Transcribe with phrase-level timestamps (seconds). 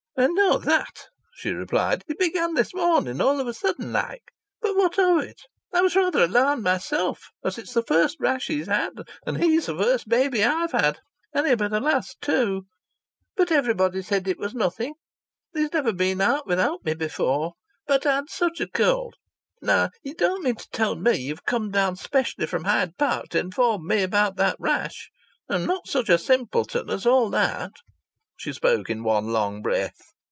[0.17, 2.03] "I know that," she replied.
[2.07, 4.31] "It began this morning, all of a sudden like.
[4.61, 5.41] But what of it?
[5.73, 8.91] I was rather alarmed myself, as it's the first rash he's had
[9.25, 10.99] and he's the first baby I've had
[11.33, 12.65] and he'll be the last too.
[13.35, 14.93] But everybody said it was nothing.
[15.53, 17.53] He's never been out without me before,
[17.87, 19.15] but I had such a cold.
[19.59, 23.29] Now you don't mean to tell me that you've come down specially from Hyde Park
[23.29, 25.09] to inform me about that rash.
[25.49, 27.71] I'm not such a simpleton as all that."
[28.37, 29.97] She spoke in one long breath.